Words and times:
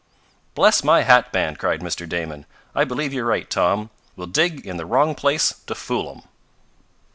"Bless 0.55 0.83
my 0.83 1.03
hatband!" 1.03 1.59
cried 1.59 1.81
Mr. 1.81 2.09
Damon. 2.09 2.47
"I 2.73 2.85
believe 2.85 3.13
you're 3.13 3.23
right, 3.27 3.47
Tom. 3.47 3.91
We'll 4.15 4.25
dig 4.25 4.65
in 4.65 4.77
the 4.77 4.85
wrong 4.87 5.13
place 5.13 5.53
to 5.67 5.75
fool 5.75 6.09
'em." 6.09 6.23